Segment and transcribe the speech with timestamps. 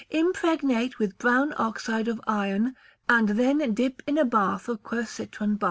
[0.09, 2.75] Impregnate with brown oxide of iron,
[3.07, 5.59] and then dip in a bath of quercitron bark.